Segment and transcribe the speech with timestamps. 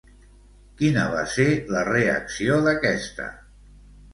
[0.79, 1.45] Quina va ser
[1.75, 3.29] la reacció d'aquesta?